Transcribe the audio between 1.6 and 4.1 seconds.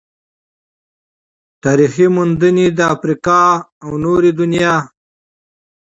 تاريخي موندنې او د افريقا او